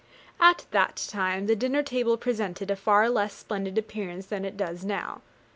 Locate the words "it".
4.45-4.57